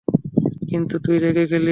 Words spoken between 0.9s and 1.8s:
তুই রেগে গেলি।